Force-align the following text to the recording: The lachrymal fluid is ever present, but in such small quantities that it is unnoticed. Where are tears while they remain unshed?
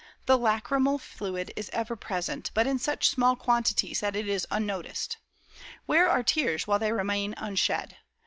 The 0.25 0.35
lachrymal 0.35 0.97
fluid 0.97 1.53
is 1.55 1.69
ever 1.73 1.95
present, 1.95 2.49
but 2.55 2.65
in 2.65 2.79
such 2.79 3.07
small 3.09 3.35
quantities 3.35 3.99
that 3.99 4.15
it 4.15 4.27
is 4.27 4.47
unnoticed. 4.49 5.17
Where 5.85 6.09
are 6.09 6.23
tears 6.23 6.65
while 6.65 6.79
they 6.79 6.91
remain 6.91 7.35
unshed? 7.37 7.97